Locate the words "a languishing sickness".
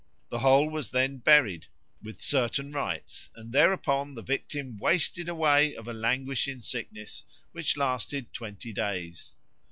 5.87-7.23